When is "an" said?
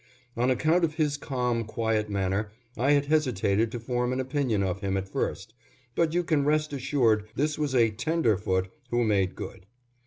4.11-4.19